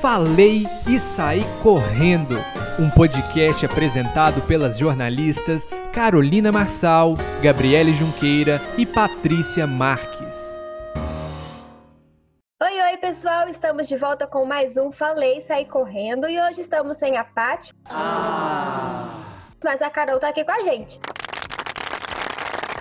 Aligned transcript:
Falei 0.00 0.62
e 0.88 0.98
Saí 0.98 1.42
Correndo, 1.62 2.36
um 2.78 2.88
podcast 2.88 3.66
apresentado 3.66 4.40
pelas 4.46 4.78
jornalistas 4.78 5.68
Carolina 5.92 6.50
Marçal, 6.50 7.12
Gabriele 7.42 7.92
Junqueira 7.92 8.62
e 8.78 8.86
Patrícia 8.86 9.66
Marques. 9.66 10.56
Oi, 12.62 12.80
oi, 12.80 12.96
pessoal! 12.96 13.46
Estamos 13.50 13.86
de 13.86 13.98
volta 13.98 14.26
com 14.26 14.46
mais 14.46 14.78
um 14.78 14.90
Falei 14.90 15.40
e 15.40 15.42
Saí 15.42 15.66
Correndo 15.66 16.26
e 16.26 16.40
hoje 16.40 16.62
estamos 16.62 16.96
sem 16.96 17.18
a 17.18 17.24
Paty. 17.24 17.70
Ah. 17.84 19.22
Mas 19.62 19.82
a 19.82 19.90
Carol 19.90 20.18
tá 20.18 20.30
aqui 20.30 20.42
com 20.42 20.52
a 20.52 20.62
gente. 20.62 20.98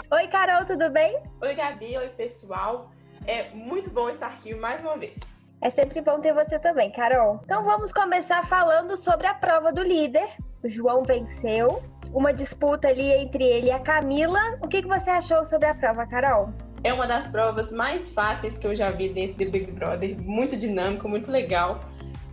Oi, 0.10 0.28
Carol, 0.30 0.64
tudo 0.66 0.90
bem? 0.90 1.22
Oi, 1.42 1.54
Gabi, 1.54 1.98
oi, 1.98 2.08
pessoal. 2.16 2.90
É 3.28 3.50
muito 3.50 3.90
bom 3.90 4.10
estar 4.10 4.28
aqui 4.28 4.56
mais 4.56 4.82
uma 4.82 4.98
vez. 4.98 5.29
É 5.62 5.70
sempre 5.70 6.02
bom 6.02 6.22
ter 6.22 6.34
você 6.34 6.58
também, 6.58 6.90
Carol. 6.90 7.42
Então 7.44 7.66
vamos 7.66 7.92
começar 7.92 8.48
falando 8.48 8.96
sobre 8.96 9.28
a 9.28 9.34
prova 9.34 9.74
do 9.74 9.84
líder. 9.84 10.30
O 10.64 10.70
João 10.70 11.04
venceu. 11.04 11.84
Uma 12.14 12.34
disputa 12.34 12.88
ali 12.88 13.12
entre 13.12 13.44
ele 13.44 13.68
e 13.68 13.72
a 13.72 13.80
Camila. 13.80 14.40
O 14.64 14.70
que, 14.70 14.82
que 14.82 14.88
você 14.88 15.10
achou 15.10 15.44
sobre 15.44 15.68
a 15.68 15.76
prova, 15.76 16.08
Carol? 16.08 16.54
É 16.82 16.94
uma 16.94 17.06
das 17.06 17.28
provas 17.28 17.74
mais 17.74 18.10
fáceis 18.10 18.58
que 18.58 18.66
eu 18.66 18.74
já 18.74 18.90
vi 18.90 19.10
dentro 19.10 19.46
do 19.46 19.52
Big 19.52 19.70
Brother. 19.74 20.18
Muito 20.22 20.56
dinâmico, 20.56 21.10
muito 21.10 21.30
legal. 21.30 21.82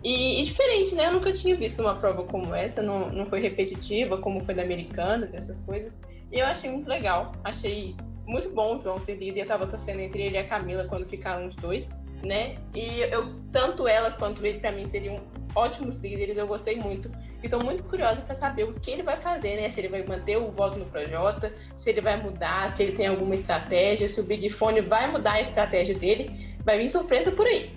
E, 0.01 0.41
e, 0.41 0.45
diferente, 0.45 0.95
né? 0.95 1.07
Eu 1.07 1.13
nunca 1.13 1.33
tinha 1.33 1.55
visto 1.57 1.81
uma 1.81 1.95
prova 1.95 2.23
como 2.23 2.55
essa. 2.55 2.81
Não, 2.81 3.09
não 3.09 3.25
foi 3.25 3.41
repetitiva, 3.41 4.17
como 4.17 4.43
foi 4.45 4.55
da 4.55 4.63
Americanas, 4.63 5.33
essas 5.33 5.59
coisas. 5.65 5.97
E 6.31 6.39
eu 6.39 6.45
achei 6.45 6.71
muito 6.71 6.87
legal. 6.87 7.33
Achei 7.43 7.93
muito 8.25 8.49
bom 8.51 8.77
o 8.77 8.81
João 8.81 9.01
ser 9.01 9.15
líder. 9.15 9.41
Eu 9.41 9.47
tava 9.47 9.67
torcendo 9.67 9.99
entre 9.99 10.21
ele 10.21 10.35
e 10.35 10.39
a 10.39 10.47
Camila 10.47 10.85
quando 10.85 11.05
ficaram 11.05 11.47
os 11.47 11.55
dois 11.55 11.89
né? 12.23 12.55
E 12.73 13.01
eu, 13.01 13.35
tanto 13.51 13.87
ela 13.87 14.11
quanto 14.11 14.45
ele, 14.45 14.59
para 14.59 14.71
mim, 14.71 14.89
seriam 14.89 15.15
ótimos 15.55 15.97
líderes, 15.97 16.37
eu 16.37 16.47
gostei 16.47 16.77
muito. 16.77 17.09
E 17.43 17.47
tô 17.47 17.59
muito 17.59 17.83
curiosa 17.83 18.21
para 18.21 18.35
saber 18.35 18.63
o 18.63 18.73
que 18.73 18.89
ele 18.89 19.03
vai 19.03 19.17
fazer, 19.17 19.61
né? 19.61 19.69
Se 19.69 19.79
ele 19.79 19.89
vai 19.89 20.03
manter 20.03 20.37
o 20.37 20.51
voto 20.51 20.77
no 20.79 20.85
Projota, 20.85 21.53
se 21.77 21.89
ele 21.89 22.01
vai 22.01 22.21
mudar, 22.21 22.71
se 22.71 22.83
ele 22.83 22.97
tem 22.97 23.07
alguma 23.07 23.35
estratégia, 23.35 24.07
se 24.07 24.19
o 24.19 24.23
Big 24.23 24.49
Fone 24.49 24.81
vai 24.81 25.09
mudar 25.11 25.33
a 25.33 25.41
estratégia 25.41 25.97
dele. 25.97 26.55
Vai 26.63 26.79
vir 26.79 26.89
surpresa 26.89 27.31
por 27.31 27.45
aí. 27.45 27.71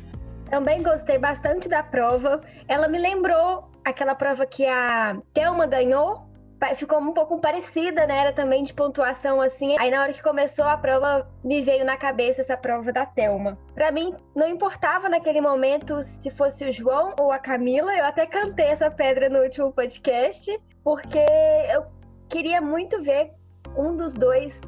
Também 0.46 0.82
gostei 0.82 1.18
bastante 1.18 1.68
da 1.68 1.82
prova. 1.82 2.40
Ela 2.66 2.88
me 2.88 2.98
lembrou 2.98 3.70
aquela 3.84 4.14
prova 4.14 4.46
que 4.46 4.66
a 4.66 5.16
Thelma 5.32 5.66
ganhou 5.66 6.29
ficou 6.76 6.98
um 6.98 7.12
pouco 7.12 7.40
parecida, 7.40 8.06
né? 8.06 8.18
Era 8.18 8.32
também 8.32 8.62
de 8.62 8.72
pontuação 8.72 9.40
assim. 9.40 9.76
Aí 9.78 9.90
na 9.90 10.02
hora 10.02 10.12
que 10.12 10.22
começou 10.22 10.64
a 10.64 10.76
prova, 10.76 11.26
me 11.42 11.62
veio 11.62 11.84
na 11.84 11.96
cabeça 11.96 12.42
essa 12.42 12.56
prova 12.56 12.92
da 12.92 13.06
Telma. 13.06 13.58
Para 13.74 13.90
mim, 13.90 14.14
não 14.34 14.46
importava 14.46 15.08
naquele 15.08 15.40
momento 15.40 16.02
se 16.22 16.30
fosse 16.30 16.68
o 16.68 16.72
João 16.72 17.14
ou 17.18 17.32
a 17.32 17.38
Camila. 17.38 17.94
Eu 17.94 18.04
até 18.04 18.26
cantei 18.26 18.66
essa 18.66 18.90
pedra 18.90 19.28
no 19.28 19.40
último 19.40 19.72
podcast, 19.72 20.60
porque 20.84 21.24
eu 21.72 21.86
queria 22.28 22.60
muito 22.60 23.02
ver 23.02 23.32
um 23.76 23.96
dos 23.96 24.12
dois 24.14 24.58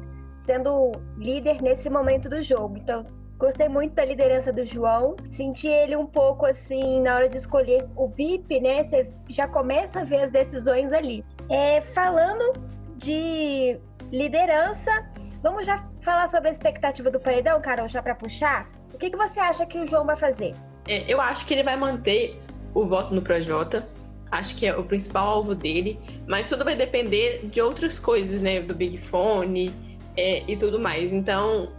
sendo 0.45 0.91
líder 1.17 1.61
nesse 1.61 1.89
momento 1.89 2.27
do 2.27 2.41
jogo. 2.41 2.77
Então, 2.77 3.05
Gostei 3.43 3.67
muito 3.67 3.93
da 3.93 4.05
liderança 4.05 4.53
do 4.53 4.65
João. 4.65 5.17
Senti 5.31 5.67
ele 5.67 5.97
um 5.97 6.05
pouco 6.05 6.45
assim 6.45 7.01
na 7.01 7.15
hora 7.15 7.27
de 7.27 7.37
escolher 7.37 7.85
o 7.93 8.07
VIP, 8.07 8.61
né? 8.61 8.85
Você 8.85 9.11
já 9.27 9.47
começa 9.47 9.99
a 9.99 10.03
ver 10.05 10.21
as 10.23 10.31
decisões 10.31 10.93
ali. 10.93 11.25
É, 11.49 11.81
falando 11.93 12.53
de 12.97 13.77
liderança, 14.11 15.09
vamos 15.41 15.65
já 15.65 15.85
falar 16.01 16.29
sobre 16.29 16.49
a 16.49 16.51
expectativa 16.51 17.09
do 17.09 17.19
paredão, 17.19 17.61
Carol, 17.61 17.87
já 17.87 18.01
para 18.01 18.15
puxar? 18.15 18.69
O 18.93 18.97
que, 18.97 19.09
que 19.09 19.17
você 19.17 19.39
acha 19.39 19.65
que 19.65 19.79
o 19.79 19.87
João 19.87 20.05
vai 20.05 20.15
fazer? 20.15 20.55
É, 20.87 21.11
eu 21.11 21.19
acho 21.19 21.45
que 21.45 21.53
ele 21.53 21.63
vai 21.63 21.75
manter 21.75 22.39
o 22.73 22.85
voto 22.85 23.13
no 23.13 23.21
Projota. 23.21 23.87
Acho 24.31 24.55
que 24.55 24.65
é 24.65 24.75
o 24.75 24.83
principal 24.83 25.27
alvo 25.27 25.55
dele. 25.55 25.99
Mas 26.27 26.47
tudo 26.47 26.63
vai 26.63 26.75
depender 26.75 27.45
de 27.45 27.61
outras 27.61 27.99
coisas, 27.99 28.41
né? 28.41 28.61
Do 28.61 28.73
Big 28.73 28.97
Fone 28.97 29.73
é, 30.17 30.43
e 30.47 30.57
tudo 30.57 30.79
mais. 30.79 31.13
Então, 31.13 31.71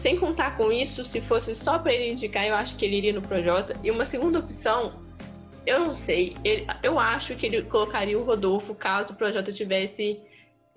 sem 0.00 0.18
contar 0.18 0.56
com 0.56 0.72
isso, 0.72 1.04
se 1.04 1.20
fosse 1.20 1.54
só 1.54 1.78
para 1.78 1.92
ele 1.92 2.12
indicar, 2.12 2.46
eu 2.46 2.54
acho 2.54 2.76
que 2.76 2.84
ele 2.84 2.96
iria 2.96 3.12
no 3.12 3.22
Projota. 3.22 3.74
E 3.82 3.90
uma 3.90 4.06
segunda 4.06 4.38
opção, 4.38 4.92
eu 5.66 5.80
não 5.80 5.94
sei, 5.94 6.36
ele, 6.44 6.66
eu 6.82 6.98
acho 6.98 7.36
que 7.36 7.46
ele 7.46 7.62
colocaria 7.62 8.18
o 8.18 8.24
Rodolfo 8.24 8.74
caso 8.74 9.12
o 9.12 9.16
Projota 9.16 9.52
tivesse 9.52 10.20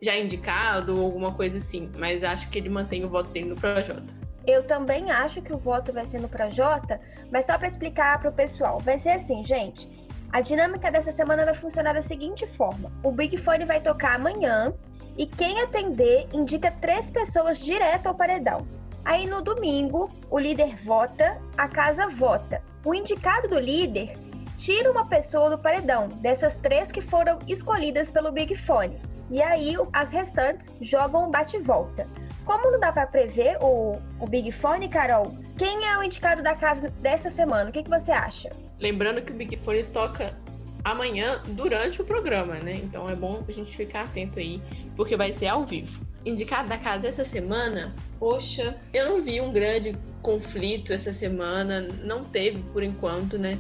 já 0.02 0.16
indicado 0.18 0.98
ou 0.98 1.06
alguma 1.06 1.34
coisa 1.34 1.58
assim. 1.58 1.90
Mas 1.98 2.24
acho 2.24 2.50
que 2.50 2.60
ele 2.60 2.70
mantém 2.70 3.04
o 3.04 3.10
voto 3.10 3.30
dele 3.30 3.50
no 3.50 3.56
Projota. 3.56 4.14
Eu 4.46 4.64
também 4.64 5.12
acho 5.12 5.42
que 5.42 5.52
o 5.52 5.58
voto 5.58 5.92
vai 5.92 6.06
ser 6.06 6.22
no 6.22 6.30
Projota, 6.30 7.02
mas 7.32 7.46
só 7.46 7.58
para 7.58 7.70
explicar 7.70 8.20
para 8.20 8.30
o 8.30 8.34
pessoal, 8.34 8.78
vai 8.80 9.00
ser 9.00 9.10
assim, 9.10 9.44
gente. 9.44 9.90
A 10.32 10.42
dinâmica 10.42 10.92
dessa 10.92 11.12
semana 11.14 11.46
vai 11.46 11.56
funcionar 11.56 11.94
da 11.94 12.04
seguinte 12.04 12.46
forma: 12.56 12.92
o 13.04 13.12
Big 13.12 13.38
Fone 13.38 13.66
vai 13.66 13.82
tocar 13.82 14.16
amanhã 14.16 14.72
e 15.18 15.26
quem 15.26 15.62
atender 15.62 16.28
indica 16.34 16.72
três 16.72 17.10
pessoas 17.10 17.58
direto 17.58 18.08
ao 18.08 18.16
paredão. 18.16 18.68
Aí 19.04 19.26
no 19.26 19.42
domingo, 19.42 20.12
o 20.30 20.38
líder 20.38 20.76
vota, 20.84 21.40
a 21.58 21.68
casa 21.68 22.08
vota. 22.10 22.62
O 22.86 22.94
indicado 22.94 23.48
do 23.48 23.60
líder 23.60 24.14
tira 24.58 24.92
uma 24.92 25.06
pessoa 25.06 25.50
do 25.50 25.58
paredão, 25.58 26.08
dessas 26.08 26.56
três 26.58 26.92
que 26.92 27.02
foram 27.02 27.40
escolhidas 27.48 28.10
pelo 28.10 28.32
Big 28.32 28.56
Fone. 28.56 28.98
E 29.32 29.42
aí 29.42 29.76
as 29.94 30.10
restantes 30.12 30.72
jogam 30.82 31.28
um 31.28 31.32
bate-volta. 31.32 32.08
Como 32.44 32.72
não 32.72 32.80
dá 32.80 32.92
para 32.92 33.08
prever 33.08 33.58
o, 33.62 34.00
o 34.20 34.28
Big 34.28 34.52
Fone, 34.52 34.88
Carol, 34.88 35.36
quem 35.58 35.86
é 35.88 35.98
o 35.98 36.04
indicado 36.04 36.44
da 36.44 36.56
casa 36.56 36.90
dessa 37.02 37.32
semana? 37.32 37.70
O 37.70 37.74
que, 37.74 37.84
que 37.84 37.90
você 37.90 38.12
acha? 38.12 38.50
Lembrando 38.80 39.22
que 39.22 39.32
o 39.32 39.36
Big 39.36 39.58
Fone 39.58 39.84
toca 39.84 40.38
amanhã 40.84 41.42
durante 41.48 42.02
o 42.02 42.06
programa, 42.06 42.56
né? 42.56 42.74
Então 42.76 43.10
é 43.10 43.16
bom 43.16 43.44
a 43.48 43.52
gente 43.52 43.76
ficar 43.76 44.04
atento 44.04 44.38
aí, 44.38 44.62
porque 44.96 45.18
vai 45.18 45.32
ser 45.32 45.48
ao 45.48 45.66
vivo 45.66 46.06
indicado 46.26 46.68
da 46.68 46.78
casa 46.78 47.08
essa 47.08 47.24
semana, 47.24 47.94
poxa, 48.20 48.76
eu 48.94 49.06
não 49.10 49.24
vi 49.24 49.40
um 49.40 49.54
grande 49.54 49.96
conflito 50.22 50.92
essa 50.92 51.14
semana, 51.14 51.88
não 52.04 52.24
teve 52.24 52.64
por 52.74 52.84
enquanto, 52.84 53.38
né? 53.38 53.60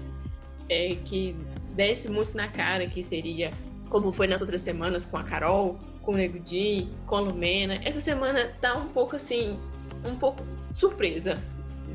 É, 0.69 0.95
que 1.05 1.35
desse 1.75 2.09
muito 2.09 2.35
na 2.35 2.47
cara 2.47 2.87
que 2.87 3.03
seria 3.03 3.51
como 3.89 4.11
foi 4.11 4.27
nas 4.27 4.41
outras 4.41 4.61
semanas 4.61 5.05
com 5.05 5.17
a 5.17 5.23
Carol, 5.23 5.77
com 6.01 6.11
o 6.11 6.15
Nego 6.15 6.39
Di, 6.39 6.87
com 7.05 7.17
a 7.17 7.19
Lumena. 7.19 7.79
Essa 7.83 8.01
semana 8.01 8.51
tá 8.61 8.75
um 8.75 8.87
pouco 8.87 9.15
assim, 9.15 9.59
um 10.03 10.15
pouco 10.15 10.43
surpresa. 10.73 11.37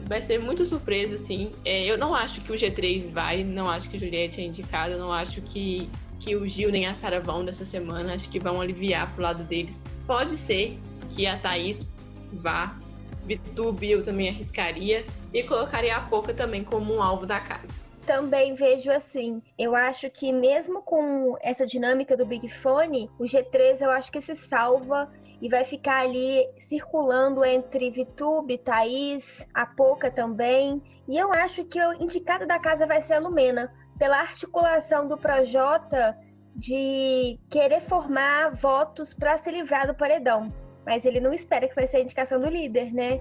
Vai 0.06 0.22
ser 0.22 0.38
muito 0.38 0.64
surpresa, 0.66 1.16
assim. 1.16 1.52
É, 1.64 1.84
eu 1.84 1.98
não 1.98 2.14
acho 2.14 2.40
que 2.40 2.52
o 2.52 2.54
G3 2.54 3.12
vai, 3.12 3.44
não 3.44 3.68
acho 3.68 3.88
que 3.88 3.96
a 3.96 4.00
Juliette 4.00 4.40
é 4.40 4.44
indicada, 4.44 4.96
não 4.96 5.12
acho 5.12 5.40
que, 5.42 5.88
que 6.18 6.34
o 6.34 6.46
Gil 6.46 6.70
nem 6.70 6.86
a 6.86 6.94
Sara 6.94 7.20
vão 7.20 7.44
dessa 7.44 7.64
semana. 7.64 8.14
Acho 8.14 8.28
que 8.28 8.38
vão 8.38 8.60
aliviar 8.60 9.12
pro 9.14 9.22
lado 9.22 9.44
deles 9.44 9.80
pode 10.10 10.36
ser 10.36 10.76
que 11.10 11.24
a 11.24 11.38
Thaís 11.38 11.88
vá. 12.32 12.76
Vitube 13.24 13.88
eu 13.88 14.02
também 14.02 14.28
arriscaria. 14.28 15.06
E 15.32 15.44
colocaria 15.44 15.96
a 15.96 16.00
Poca 16.00 16.34
também 16.34 16.64
como 16.64 16.92
um 16.92 17.00
alvo 17.00 17.24
da 17.26 17.38
casa. 17.38 17.72
Também 18.10 18.54
vejo 18.54 18.90
assim. 18.90 19.40
Eu 19.56 19.72
acho 19.72 20.10
que 20.10 20.32
mesmo 20.32 20.82
com 20.82 21.36
essa 21.40 21.64
dinâmica 21.64 22.16
do 22.16 22.26
Big 22.26 22.48
Fone, 22.48 23.08
o 23.20 23.22
G3 23.22 23.80
eu 23.80 23.88
acho 23.88 24.10
que 24.10 24.20
se 24.20 24.34
salva 24.48 25.08
e 25.40 25.48
vai 25.48 25.64
ficar 25.64 26.00
ali 26.00 26.44
circulando 26.68 27.44
entre 27.44 27.88
Vitube, 27.92 28.58
Thaís, 28.58 29.24
a 29.54 29.64
Poca 29.64 30.10
também. 30.10 30.82
E 31.06 31.16
eu 31.16 31.32
acho 31.32 31.64
que 31.66 31.80
o 31.80 32.02
indicado 32.02 32.48
da 32.48 32.58
casa 32.58 32.84
vai 32.84 33.00
ser 33.06 33.14
a 33.14 33.20
Lumena. 33.20 33.72
Pela 33.96 34.18
articulação 34.18 35.06
do 35.06 35.16
Projota 35.16 36.18
de 36.56 37.38
querer 37.48 37.82
formar 37.82 38.56
votos 38.56 39.14
para 39.14 39.38
se 39.38 39.52
livrar 39.52 39.86
do 39.86 39.94
paredão. 39.94 40.52
Mas 40.84 41.04
ele 41.04 41.20
não 41.20 41.32
espera 41.32 41.68
que 41.68 41.76
vai 41.76 41.86
ser 41.86 41.98
a 41.98 42.02
indicação 42.02 42.40
do 42.40 42.48
líder, 42.48 42.92
né? 42.92 43.20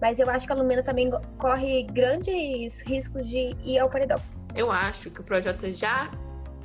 Mas 0.00 0.18
eu 0.18 0.28
acho 0.30 0.46
que 0.46 0.52
a 0.52 0.56
Lumena 0.56 0.82
também 0.82 1.10
corre 1.38 1.82
grandes 1.84 2.80
riscos 2.82 3.28
de 3.28 3.56
ir 3.64 3.78
ao 3.78 3.90
paredão. 3.90 4.18
Eu 4.54 4.70
acho 4.70 5.10
que 5.10 5.20
o 5.20 5.24
Projota 5.24 5.70
já 5.72 6.10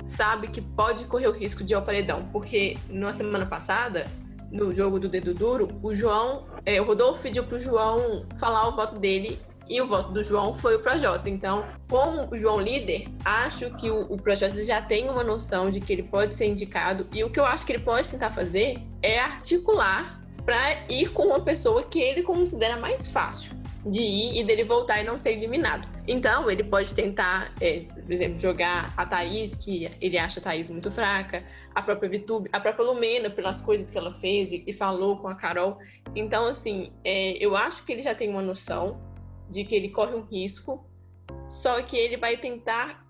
sabe 0.08 0.48
que 0.48 0.60
pode 0.60 1.04
correr 1.06 1.28
o 1.28 1.32
risco 1.32 1.64
de 1.64 1.72
ir 1.72 1.76
ao 1.76 1.82
paredão, 1.82 2.28
porque 2.32 2.76
na 2.88 3.12
semana 3.12 3.46
passada, 3.46 4.04
no 4.50 4.72
jogo 4.72 4.98
do 4.98 5.08
Dedo 5.08 5.34
Duro, 5.34 5.68
o 5.82 5.94
João, 5.94 6.44
é, 6.64 6.80
o 6.80 6.84
Rodolfo 6.84 7.22
pediu 7.22 7.44
pro 7.44 7.58
João 7.58 8.26
falar 8.38 8.68
o 8.68 8.76
voto 8.76 8.98
dele 8.98 9.38
e 9.68 9.80
o 9.80 9.88
voto 9.88 10.12
do 10.12 10.22
João 10.22 10.54
foi 10.54 10.76
o 10.76 10.80
Projota. 10.80 11.28
Então, 11.28 11.64
como 11.88 12.28
o 12.30 12.38
João 12.38 12.60
líder, 12.60 13.08
acho 13.24 13.70
que 13.76 13.90
o, 13.90 14.02
o 14.12 14.16
Projota 14.16 14.62
já 14.62 14.82
tem 14.82 15.08
uma 15.08 15.24
noção 15.24 15.70
de 15.70 15.80
que 15.80 15.92
ele 15.92 16.02
pode 16.02 16.34
ser 16.34 16.46
indicado. 16.46 17.06
E 17.12 17.24
o 17.24 17.30
que 17.30 17.40
eu 17.40 17.44
acho 17.44 17.64
que 17.64 17.72
ele 17.72 17.82
pode 17.82 18.08
tentar 18.08 18.30
fazer 18.30 18.76
é 19.02 19.18
articular 19.18 20.23
para 20.44 20.84
ir 20.88 21.10
com 21.12 21.24
uma 21.24 21.40
pessoa 21.40 21.84
que 21.84 22.00
ele 22.00 22.22
considera 22.22 22.76
mais 22.76 23.08
fácil 23.08 23.54
de 23.86 24.00
ir 24.00 24.40
e 24.40 24.44
dele 24.44 24.64
voltar 24.64 25.00
e 25.00 25.04
não 25.04 25.18
ser 25.18 25.32
eliminado. 25.32 25.86
Então, 26.08 26.50
ele 26.50 26.64
pode 26.64 26.94
tentar, 26.94 27.52
é, 27.60 27.80
por 27.80 28.10
exemplo, 28.10 28.38
jogar 28.38 28.94
a 28.96 29.04
Thaís, 29.04 29.54
que 29.56 29.90
ele 30.00 30.16
acha 30.16 30.40
a 30.40 30.42
Thaís 30.42 30.70
muito 30.70 30.90
fraca, 30.90 31.44
a 31.74 31.82
própria 31.82 32.08
Vitube, 32.08 32.48
a 32.52 32.60
própria 32.60 32.84
Lumena, 32.84 33.28
pelas 33.28 33.60
coisas 33.60 33.90
que 33.90 33.98
ela 33.98 34.12
fez 34.12 34.52
e, 34.52 34.64
e 34.66 34.72
falou 34.72 35.18
com 35.18 35.28
a 35.28 35.34
Carol. 35.34 35.78
Então, 36.16 36.46
assim, 36.46 36.92
é, 37.04 37.32
eu 37.44 37.56
acho 37.56 37.84
que 37.84 37.92
ele 37.92 38.02
já 38.02 38.14
tem 38.14 38.30
uma 38.30 38.42
noção 38.42 39.00
de 39.50 39.64
que 39.64 39.74
ele 39.74 39.90
corre 39.90 40.14
um 40.14 40.22
risco, 40.22 40.86
só 41.50 41.82
que 41.82 41.96
ele 41.96 42.16
vai 42.16 42.38
tentar 42.38 43.04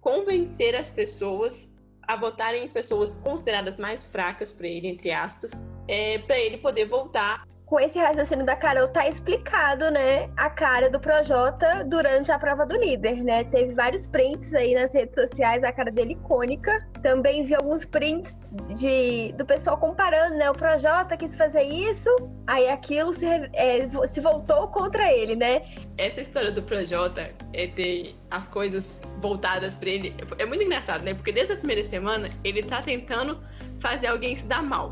convencer 0.00 0.74
as 0.74 0.90
pessoas 0.90 1.68
a 2.02 2.16
votarem 2.16 2.64
em 2.64 2.68
pessoas 2.68 3.14
consideradas 3.14 3.76
mais 3.76 4.04
fracas 4.04 4.52
para 4.52 4.66
ele, 4.66 4.88
entre 4.88 5.10
aspas, 5.10 5.50
é, 5.88 6.18
para 6.18 6.38
ele 6.38 6.58
poder 6.58 6.86
voltar 6.86 7.44
com 7.66 7.80
esse 7.80 7.98
raciocínio 7.98 8.44
da 8.44 8.54
Carol, 8.54 8.88
tá 8.88 9.08
explicado, 9.08 9.90
né, 9.90 10.30
a 10.36 10.50
cara 10.50 10.90
do 10.90 11.00
Projota 11.00 11.84
durante 11.84 12.30
a 12.30 12.38
prova 12.38 12.66
do 12.66 12.76
líder, 12.76 13.24
né? 13.24 13.44
Teve 13.44 13.74
vários 13.74 14.06
prints 14.06 14.54
aí 14.54 14.74
nas 14.74 14.92
redes 14.92 15.14
sociais, 15.14 15.64
a 15.64 15.72
cara 15.72 15.90
dele 15.90 16.12
icônica. 16.12 16.86
Também 17.02 17.44
vi 17.44 17.54
alguns 17.54 17.84
prints 17.86 18.34
de, 18.76 19.32
do 19.32 19.44
pessoal 19.44 19.78
comparando, 19.78 20.36
né? 20.36 20.50
O 20.50 20.54
Projota 20.54 21.16
quis 21.16 21.34
fazer 21.34 21.62
isso, 21.62 22.10
aí 22.46 22.68
aquilo 22.68 23.14
se, 23.14 23.26
é, 23.26 23.88
se 24.12 24.20
voltou 24.20 24.68
contra 24.68 25.10
ele, 25.12 25.34
né? 25.34 25.62
Essa 25.96 26.20
história 26.20 26.52
do 26.52 26.62
Projota 26.62 27.30
é 27.52 27.66
ter 27.68 28.14
as 28.30 28.46
coisas 28.46 28.84
voltadas 29.20 29.74
para 29.74 29.88
ele 29.88 30.14
é 30.38 30.44
muito 30.44 30.62
engraçado, 30.62 31.02
né? 31.02 31.14
Porque 31.14 31.32
desde 31.32 31.54
a 31.54 31.56
primeira 31.56 31.82
semana 31.82 32.28
ele 32.44 32.62
tá 32.62 32.82
tentando 32.82 33.42
fazer 33.80 34.08
alguém 34.08 34.36
se 34.36 34.46
dar 34.46 34.62
mal 34.62 34.90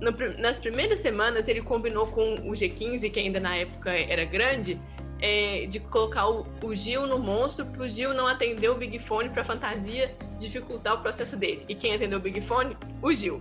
no, 0.00 0.12
nas 0.38 0.60
primeiras 0.60 1.00
semanas 1.00 1.48
ele 1.48 1.62
combinou 1.62 2.06
com 2.06 2.34
o 2.34 2.52
G15, 2.52 3.10
que 3.10 3.20
ainda 3.20 3.40
na 3.40 3.56
época 3.56 3.90
era 3.90 4.24
grande, 4.24 4.78
é, 5.20 5.66
de 5.66 5.80
colocar 5.80 6.28
o, 6.28 6.46
o, 6.62 6.74
Gil 6.74 7.06
no 7.06 7.18
monstro 7.18 7.64
pro 7.66 7.88
Gil 7.88 8.12
não 8.12 8.26
atender 8.26 8.68
o 8.68 8.74
Big 8.74 8.98
Fone 8.98 9.30
pra 9.30 9.44
fantasia 9.44 10.14
dificultar 10.38 10.94
o 10.94 11.02
processo 11.02 11.36
dele. 11.36 11.64
E 11.68 11.74
quem 11.74 11.94
atendeu 11.94 12.18
o 12.18 12.22
Big 12.22 12.40
Fone? 12.42 12.76
O 13.00 13.12
Gil. 13.12 13.40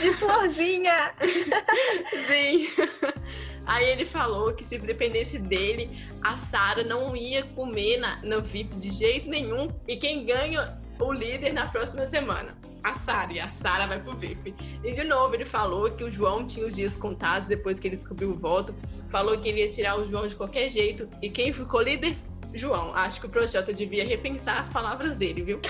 De 0.00 0.12
florzinha! 0.14 1.12
Sim. 2.28 2.68
Aí 3.66 3.90
ele 3.90 4.06
falou 4.06 4.54
que 4.54 4.64
se 4.64 4.78
dependesse 4.78 5.38
dele, 5.38 5.90
a 6.22 6.36
Sara 6.36 6.84
não 6.84 7.16
ia 7.16 7.42
comer 7.42 7.98
na, 7.98 8.22
no 8.22 8.40
VIP 8.40 8.76
de 8.76 8.92
jeito 8.92 9.28
nenhum. 9.28 9.68
E 9.88 9.96
quem 9.96 10.24
ganha 10.24 10.78
o 11.00 11.12
líder 11.12 11.52
na 11.52 11.66
próxima 11.66 12.06
semana 12.06 12.56
a 12.86 12.94
Sara, 12.94 13.32
e 13.32 13.40
a 13.40 13.48
Sara 13.48 13.86
vai 13.86 13.98
pro 13.98 14.12
VIP. 14.12 14.54
E 14.84 14.92
de 14.92 15.04
novo 15.04 15.34
ele 15.34 15.44
falou 15.44 15.90
que 15.90 16.04
o 16.04 16.10
João 16.10 16.46
tinha 16.46 16.66
os 16.66 16.76
dias 16.76 16.96
contados 16.96 17.48
depois 17.48 17.80
que 17.80 17.88
ele 17.88 17.96
descobriu 17.96 18.30
o 18.30 18.36
voto, 18.36 18.74
falou 19.10 19.38
que 19.38 19.48
ele 19.48 19.60
ia 19.60 19.68
tirar 19.68 19.98
o 19.98 20.08
João 20.08 20.26
de 20.28 20.36
qualquer 20.36 20.70
jeito, 20.70 21.08
e 21.20 21.28
quem 21.28 21.52
ficou 21.52 21.82
líder? 21.82 22.16
João. 22.54 22.94
Acho 22.94 23.20
que 23.20 23.26
o 23.26 23.28
Projota 23.28 23.72
devia 23.72 24.06
repensar 24.06 24.58
as 24.58 24.68
palavras 24.68 25.14
dele, 25.14 25.42
viu? 25.42 25.60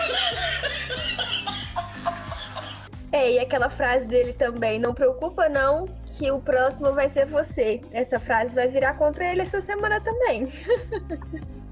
É, 3.13 3.33
e 3.33 3.39
aquela 3.39 3.71
frase 3.71 4.05
dele 4.07 4.35
também, 4.35 4.79
não 4.79 4.93
preocupa 4.93 5.49
não, 5.49 5.87
que 6.19 6.31
o 6.31 6.41
próximo 6.41 6.93
vai 6.93 7.09
ser 7.11 7.27
você. 7.27 7.81
Essa 7.91 8.21
frase 8.21 8.55
vai 8.55 8.69
virar 8.69 8.95
contra 8.95 9.25
ele 9.25 9.43
essa 9.43 9.63
semana 9.63 10.01
também. 10.01 10.45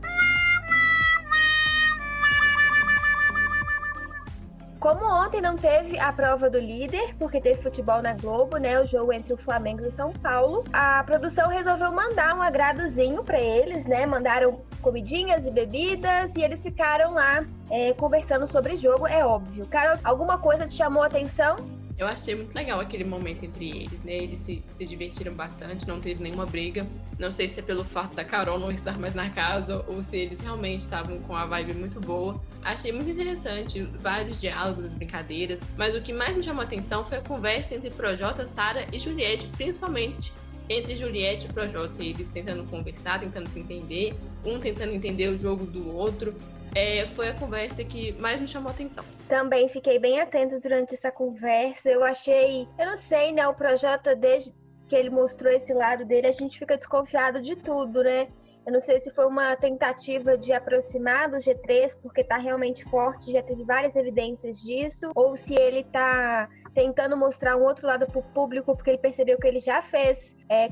Como 4.84 5.02
ontem 5.02 5.40
não 5.40 5.56
teve 5.56 5.98
a 5.98 6.12
prova 6.12 6.50
do 6.50 6.60
líder, 6.60 7.16
porque 7.18 7.40
teve 7.40 7.62
futebol 7.62 8.02
na 8.02 8.12
Globo, 8.12 8.58
né? 8.58 8.78
O 8.78 8.86
jogo 8.86 9.14
entre 9.14 9.32
o 9.32 9.36
Flamengo 9.38 9.82
e 9.82 9.86
o 9.86 9.90
São 9.90 10.12
Paulo, 10.12 10.62
a 10.74 11.02
produção 11.04 11.48
resolveu 11.48 11.90
mandar 11.90 12.36
um 12.36 12.42
agradozinho 12.42 13.24
para 13.24 13.40
eles, 13.40 13.86
né? 13.86 14.04
Mandaram 14.04 14.60
comidinhas 14.82 15.42
e 15.46 15.50
bebidas 15.50 16.30
e 16.36 16.42
eles 16.42 16.60
ficaram 16.60 17.14
lá 17.14 17.46
é, 17.70 17.94
conversando 17.94 18.46
sobre 18.46 18.74
o 18.74 18.76
jogo, 18.76 19.06
é 19.06 19.24
óbvio. 19.24 19.66
Cara, 19.68 19.98
alguma 20.04 20.36
coisa 20.36 20.66
te 20.66 20.74
chamou 20.74 21.02
a 21.02 21.06
atenção? 21.06 21.56
Eu 22.04 22.08
achei 22.08 22.34
muito 22.34 22.54
legal 22.54 22.78
aquele 22.80 23.02
momento 23.02 23.46
entre 23.46 23.70
eles, 23.70 24.02
né? 24.04 24.12
Eles 24.12 24.38
se, 24.40 24.62
se 24.76 24.84
divertiram 24.84 25.32
bastante, 25.32 25.88
não 25.88 26.02
teve 26.02 26.22
nenhuma 26.22 26.44
briga. 26.44 26.86
Não 27.18 27.30
sei 27.30 27.48
se 27.48 27.60
é 27.60 27.62
pelo 27.62 27.82
fato 27.82 28.14
da 28.14 28.22
Carol 28.22 28.58
não 28.58 28.70
estar 28.70 28.98
mais 28.98 29.14
na 29.14 29.30
casa 29.30 29.82
ou 29.88 30.02
se 30.02 30.18
eles 30.18 30.38
realmente 30.38 30.80
estavam 30.80 31.18
com 31.20 31.34
a 31.34 31.46
vibe 31.46 31.72
muito 31.72 31.98
boa. 32.00 32.38
Achei 32.62 32.92
muito 32.92 33.08
interessante, 33.08 33.80
vários 34.00 34.38
diálogos, 34.38 34.92
brincadeiras, 34.92 35.60
mas 35.78 35.96
o 35.96 36.02
que 36.02 36.12
mais 36.12 36.36
me 36.36 36.42
chamou 36.42 36.60
a 36.60 36.64
atenção 36.66 37.06
foi 37.06 37.16
a 37.16 37.22
conversa 37.22 37.74
entre 37.74 37.90
Projota, 37.90 38.44
Sara 38.44 38.86
e 38.92 38.98
Juliette, 38.98 39.46
principalmente 39.56 40.30
entre 40.68 40.96
Juliette 40.96 41.46
e 41.46 41.52
Projota, 41.54 42.04
eles 42.04 42.28
tentando 42.28 42.64
conversar, 42.64 43.20
tentando 43.20 43.48
se 43.48 43.58
entender, 43.58 44.14
um 44.44 44.60
tentando 44.60 44.92
entender 44.92 45.28
o 45.28 45.38
jogo 45.38 45.64
do 45.64 45.90
outro, 45.94 46.34
é, 46.74 47.06
foi 47.14 47.28
a 47.28 47.34
conversa 47.34 47.84
que 47.84 48.12
mais 48.12 48.40
me 48.40 48.48
chamou 48.48 48.68
a 48.70 48.72
atenção. 48.72 49.04
Também 49.28 49.68
fiquei 49.68 49.98
bem 49.98 50.20
atenta 50.20 50.58
durante 50.60 50.94
essa 50.94 51.10
conversa. 51.10 51.88
Eu 51.88 52.02
achei, 52.02 52.68
eu 52.78 52.86
não 52.86 52.96
sei, 52.96 53.32
né? 53.32 53.46
O 53.46 53.54
Projota, 53.54 54.14
desde 54.16 54.52
que 54.88 54.96
ele 54.96 55.10
mostrou 55.10 55.52
esse 55.52 55.72
lado 55.72 56.04
dele, 56.04 56.26
a 56.26 56.32
gente 56.32 56.58
fica 56.58 56.76
desconfiado 56.76 57.40
de 57.40 57.56
tudo, 57.56 58.02
né? 58.02 58.28
Eu 58.66 58.72
não 58.72 58.80
sei 58.80 59.00
se 59.00 59.10
foi 59.10 59.26
uma 59.26 59.54
tentativa 59.56 60.38
de 60.38 60.52
aproximar 60.52 61.28
do 61.28 61.36
G3, 61.36 61.92
porque 62.02 62.24
tá 62.24 62.38
realmente 62.38 62.82
forte, 62.84 63.32
já 63.32 63.42
teve 63.42 63.62
várias 63.62 63.94
evidências 63.94 64.58
disso, 64.60 65.10
ou 65.14 65.36
se 65.36 65.54
ele 65.54 65.84
tá 65.84 66.48
tentando 66.74 67.14
mostrar 67.14 67.56
um 67.56 67.62
outro 67.62 67.86
lado 67.86 68.06
pro 68.06 68.22
público, 68.22 68.74
porque 68.74 68.90
ele 68.90 68.98
percebeu 68.98 69.38
que 69.38 69.46
ele 69.46 69.60
já 69.60 69.82
fez 69.82 70.18
é, 70.48 70.68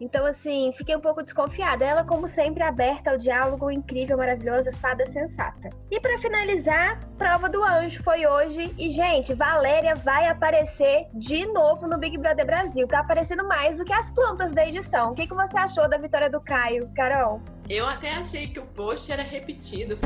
então, 0.00 0.24
assim, 0.24 0.72
fiquei 0.78 0.96
um 0.96 1.00
pouco 1.00 1.22
desconfiada. 1.22 1.84
Ela, 1.84 2.04
como 2.04 2.26
sempre, 2.28 2.62
aberta 2.62 3.10
ao 3.10 3.18
diálogo, 3.18 3.70
incrível, 3.70 4.16
maravilhosa, 4.16 4.72
fada 4.72 5.04
sensata. 5.12 5.68
E 5.90 6.00
para 6.00 6.18
finalizar, 6.18 6.98
prova 7.18 7.48
do 7.48 7.62
anjo 7.62 8.02
foi 8.02 8.26
hoje. 8.26 8.74
E, 8.78 8.90
gente, 8.90 9.34
Valéria 9.34 9.94
vai 9.94 10.26
aparecer 10.26 11.06
de 11.12 11.44
novo 11.46 11.86
no 11.86 11.98
Big 11.98 12.16
Brother 12.16 12.46
Brasil. 12.46 12.86
Tá 12.86 13.00
aparecendo 13.00 13.46
mais 13.46 13.76
do 13.76 13.84
que 13.84 13.92
as 13.92 14.10
plantas 14.10 14.52
da 14.52 14.66
edição. 14.66 15.12
O 15.12 15.14
que, 15.14 15.26
que 15.26 15.34
você 15.34 15.58
achou 15.58 15.88
da 15.88 15.98
vitória 15.98 16.30
do 16.30 16.40
Caio, 16.40 16.90
Carol? 16.94 17.42
Eu 17.70 17.86
até 17.86 18.10
achei 18.14 18.48
que 18.48 18.58
o 18.58 18.66
post 18.66 19.12
era 19.12 19.22
repetido. 19.22 19.96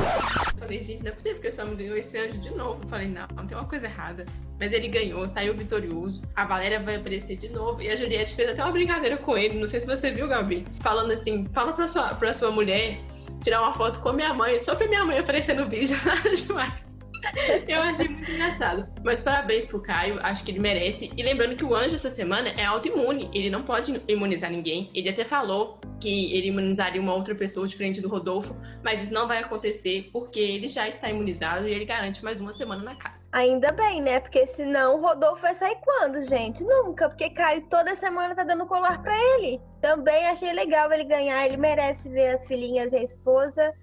Falei, 0.59 0.83
gente, 0.83 1.01
não 1.01 1.09
é 1.09 1.13
possível 1.15 1.41
que 1.41 1.47
esse 1.47 1.59
homem 1.59 1.75
ganhou 1.75 1.97
esse 1.97 2.15
anjo 2.15 2.37
de 2.37 2.51
novo. 2.51 2.79
Falei, 2.87 3.07
não, 3.07 3.25
não 3.35 3.47
tem 3.47 3.57
uma 3.57 3.67
coisa 3.67 3.87
errada. 3.87 4.23
Mas 4.59 4.71
ele 4.71 4.87
ganhou, 4.87 5.25
saiu 5.25 5.55
vitorioso. 5.55 6.21
A 6.35 6.45
Valéria 6.45 6.79
vai 6.79 6.97
aparecer 6.97 7.37
de 7.37 7.49
novo. 7.49 7.81
E 7.81 7.89
a 7.89 7.95
Juliette 7.95 8.35
fez 8.35 8.51
até 8.51 8.63
uma 8.63 8.71
brincadeira 8.71 9.17
com 9.17 9.35
ele. 9.35 9.57
Não 9.57 9.67
sei 9.67 9.81
se 9.81 9.87
você 9.87 10.11
viu, 10.11 10.27
Gabi. 10.27 10.63
Falando 10.81 11.11
assim: 11.11 11.47
fala 11.55 11.73
pra 11.73 11.87
sua, 11.87 12.13
pra 12.13 12.35
sua 12.35 12.51
mulher 12.51 12.99
tirar 13.41 13.63
uma 13.63 13.73
foto 13.73 13.99
com 13.99 14.09
a 14.09 14.13
minha 14.13 14.31
mãe, 14.31 14.59
só 14.59 14.75
pra 14.75 14.87
minha 14.87 15.03
mãe 15.03 15.17
aparecer 15.17 15.55
no 15.55 15.67
vídeo, 15.67 15.97
nada 16.05 16.35
demais. 16.35 16.95
Eu 17.67 17.81
achei 17.81 18.07
muito 18.07 18.29
engraçado. 18.29 18.87
Mas 19.03 19.23
parabéns 19.23 19.65
pro 19.65 19.81
Caio, 19.81 20.19
acho 20.21 20.43
que 20.43 20.51
ele 20.51 20.59
merece. 20.59 21.11
E 21.17 21.23
lembrando 21.23 21.55
que 21.55 21.63
o 21.63 21.73
anjo 21.73 21.95
essa 21.95 22.11
semana 22.11 22.49
é 22.49 22.63
autoimune, 22.63 23.29
ele 23.33 23.49
não 23.49 23.63
pode 23.63 23.99
imunizar 24.07 24.51
ninguém. 24.51 24.91
Ele 24.93 25.09
até 25.09 25.25
falou 25.25 25.79
que 25.99 26.35
ele 26.35 26.47
imunizaria 26.47 27.01
uma 27.01 27.13
outra 27.13 27.33
pessoa 27.33 27.67
diferente 27.67 28.01
do 28.01 28.09
Rodolfo, 28.09 28.55
mas 28.83 29.01
isso 29.01 29.13
não 29.13 29.27
vai 29.27 29.39
acontecer 29.39 30.09
porque 30.11 30.39
ele 30.39 30.67
já 30.67 30.87
está 30.87 31.09
imunizado 31.09 31.67
e 31.67 31.73
ele 31.73 31.85
garante 31.85 32.23
mais 32.23 32.39
uma 32.39 32.51
semana 32.51 32.83
na 32.83 32.95
casa. 32.95 33.27
Ainda 33.31 33.71
bem, 33.71 34.01
né? 34.01 34.19
Porque 34.19 34.47
senão 34.47 34.97
o 34.97 35.01
Rodolfo 35.01 35.41
vai 35.41 35.55
sair 35.55 35.77
quando, 35.83 36.23
gente? 36.25 36.63
Nunca, 36.63 37.09
porque 37.09 37.29
Caio 37.29 37.65
toda 37.69 37.95
semana 37.95 38.35
tá 38.35 38.43
dando 38.43 38.65
colar 38.65 39.01
para 39.01 39.17
ele. 39.35 39.61
Também 39.81 40.27
achei 40.27 40.53
legal 40.53 40.91
ele 40.91 41.03
ganhar, 41.03 41.45
ele 41.45 41.57
merece 41.57 42.07
ver 42.09 42.35
as 42.35 42.47
filhinhas 42.47 42.91
e 42.93 42.97
a 42.97 43.03
esposa. 43.03 43.73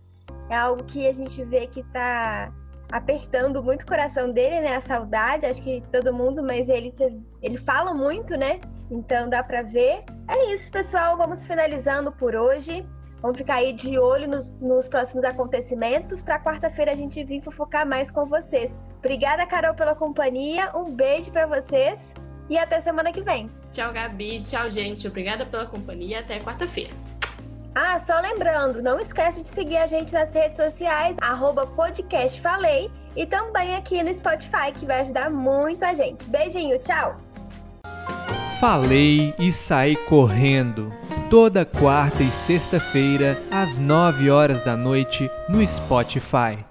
É 0.49 0.57
algo 0.57 0.85
que 0.85 1.07
a 1.07 1.13
gente 1.13 1.45
vê 1.45 1.67
que 1.67 1.83
tá 1.93 2.53
apertando 2.93 3.63
muito 3.63 3.83
o 3.83 3.87
coração 3.87 4.31
dele, 4.31 4.61
né? 4.61 4.77
A 4.77 4.83
saudade, 4.83 5.47
acho 5.47 5.63
que 5.63 5.83
todo 5.91 6.13
mundo, 6.13 6.43
mas 6.43 6.69
ele, 6.69 6.95
ele 7.43 7.57
fala 7.59 7.95
muito, 7.95 8.37
né? 8.37 8.61
Então 8.93 9.29
dá 9.29 9.43
pra 9.43 9.63
ver. 9.63 10.05
É 10.29 10.55
isso, 10.55 10.71
pessoal. 10.71 11.17
Vamos 11.17 11.45
finalizando 11.47 12.13
por 12.13 12.37
hoje. 12.37 12.87
Vamos 13.23 13.39
ficar 13.39 13.55
aí 13.55 13.73
de 13.73 13.99
olho 13.99 14.29
nos, 14.29 14.51
nos 14.61 14.87
próximos 14.87 15.25
acontecimentos. 15.25 16.23
Para 16.23 16.39
quarta-feira 16.39 16.93
a 16.93 16.97
gente 16.97 17.25
vir 17.25 17.43
fofocar 17.43 17.87
mais 17.87 18.11
com 18.11 18.27
vocês. 18.27 18.71
Obrigada, 18.99 19.47
Carol, 19.47 19.75
pela 19.75 19.95
companhia. 19.95 20.71
Um 20.77 20.93
beijo 20.95 21.33
para 21.33 21.47
vocês 21.47 21.99
e 22.51 22.59
até 22.59 22.83
semana 22.83 23.11
que 23.11 23.23
vem. 23.23 23.51
Tchau, 23.71 23.93
Gabi. 23.93 24.43
Tchau, 24.43 24.69
gente. 24.71 25.09
Obrigada 25.09 25.47
pela 25.47 25.67
companhia. 25.67 26.21
Até 26.21 26.39
quarta-feira. 26.41 26.93
Ah, 27.75 27.99
só 28.01 28.21
lembrando, 28.21 28.83
não 28.83 29.01
esquece 29.01 29.43
de 29.43 29.49
seguir 29.49 29.79
a 29.79 29.87
gente 29.87 30.13
nas 30.13 30.31
redes 30.35 30.59
sociais, 30.59 31.17
arroba 31.23 31.67
podcastfalei, 31.67 32.91
e 33.17 33.25
também 33.25 33.75
aqui 33.75 34.03
no 34.03 34.13
Spotify, 34.13 34.73
que 34.79 34.85
vai 34.85 35.01
ajudar 35.01 35.31
muito 35.31 35.83
a 35.83 35.95
gente. 35.95 36.29
Beijinho, 36.29 36.79
tchau! 36.81 37.17
Falei 38.63 39.35
e 39.41 39.51
saí 39.51 39.97
correndo. 39.97 40.95
Toda 41.29 41.65
quarta 41.65 42.23
e 42.23 42.31
sexta-feira, 42.31 43.37
às 43.51 43.77
nove 43.77 44.31
horas 44.31 44.65
da 44.65 44.77
noite, 44.77 45.29
no 45.49 45.67
Spotify. 45.67 46.65